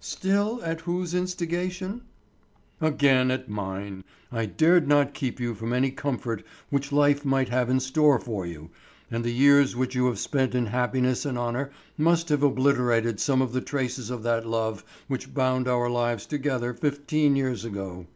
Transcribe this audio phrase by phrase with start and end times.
[0.00, 2.02] "Still at whose instigation?"
[2.80, 4.02] "Again at mine.
[4.32, 8.44] I dared not keep you from any comfort which life might have in store for
[8.44, 8.70] you,
[9.12, 13.40] and the years which you have spent in happiness and honor must have obliterated some
[13.40, 18.08] of the traces of that love which bound our lives together fifteen years ago."